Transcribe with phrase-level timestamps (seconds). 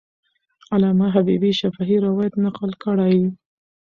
[0.73, 3.17] علامه حبیبي شفاهي روایت نقل کړی.